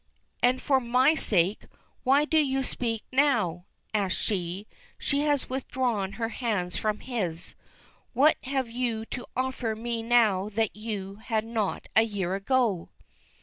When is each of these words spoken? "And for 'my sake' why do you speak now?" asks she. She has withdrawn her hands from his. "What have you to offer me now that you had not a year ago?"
"And 0.41 0.63
for 0.63 0.79
'my 0.79 1.13
sake' 1.13 1.67
why 2.03 2.25
do 2.25 2.39
you 2.39 2.63
speak 2.63 3.03
now?" 3.11 3.67
asks 3.93 4.19
she. 4.19 4.65
She 4.97 5.19
has 5.19 5.47
withdrawn 5.47 6.13
her 6.13 6.29
hands 6.29 6.75
from 6.75 7.01
his. 7.01 7.53
"What 8.13 8.37
have 8.45 8.67
you 8.67 9.05
to 9.11 9.27
offer 9.35 9.75
me 9.75 10.01
now 10.01 10.49
that 10.49 10.75
you 10.75 11.17
had 11.17 11.45
not 11.45 11.85
a 11.95 12.01
year 12.01 12.33
ago?" 12.33 12.89